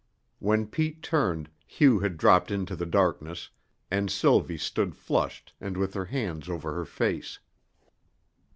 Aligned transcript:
When 0.39 0.65
Pete 0.65 1.03
turned, 1.03 1.47
Hugh 1.67 1.99
had 1.99 2.17
dropped 2.17 2.49
into 2.49 2.75
the 2.75 2.87
darkness, 2.87 3.51
and 3.91 4.09
Sylvie 4.09 4.57
stood 4.57 4.95
flushed 4.95 5.53
and 5.61 5.77
with 5.77 5.93
her 5.93 6.05
hands 6.05 6.49
over 6.49 6.73
her 6.73 6.85
face. 6.85 7.37